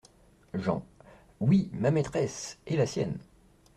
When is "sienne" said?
2.87-3.19